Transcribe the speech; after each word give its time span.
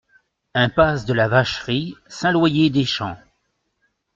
Impasse 0.55 1.05
de 1.05 1.13
la 1.13 1.27
Vacherie, 1.27 1.93
Saint-Loyer-des-Champs 2.07 3.19